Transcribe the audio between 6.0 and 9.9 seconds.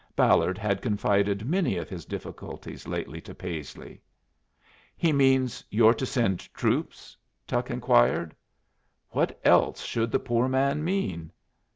send troops?" Tuck inquired. "What else